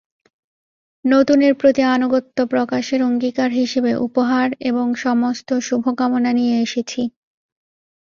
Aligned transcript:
নতুনের 1.05 1.53
প্রতি 1.55 1.81
আনুগত্য 1.95 2.37
প্রকাশের 2.45 2.99
অঙ্গীকার 3.03 3.49
হিসেবে 3.51 3.91
উপহার 4.07 4.47
এবং 4.61 4.85
সমস্ত 4.97 5.49
শুভকামনা 5.67 6.31
নিয়ে 6.33 6.55
এসেছি। 6.61 7.01